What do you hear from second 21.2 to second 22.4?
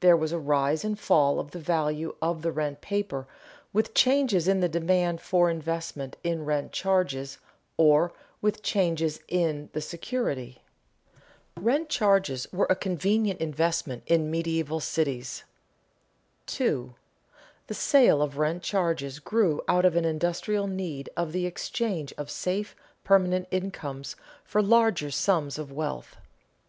the exchange of